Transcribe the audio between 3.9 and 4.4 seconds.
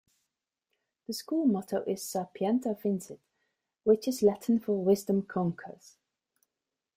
is